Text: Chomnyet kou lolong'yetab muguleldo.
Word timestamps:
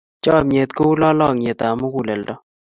Chomnyet 0.23 0.71
kou 0.77 0.91
lolong'yetab 1.01 1.73
muguleldo. 1.79 2.35